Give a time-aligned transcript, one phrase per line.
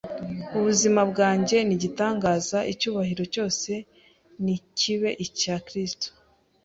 [0.57, 3.71] Ubuzima bwange ni igitangaza, icyubahiro cyose
[4.43, 6.07] nikibe icya Kristu.